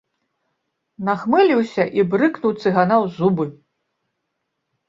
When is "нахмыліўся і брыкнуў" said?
1.09-2.57